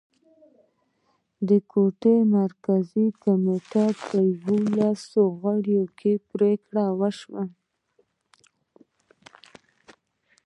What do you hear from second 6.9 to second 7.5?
وشوه.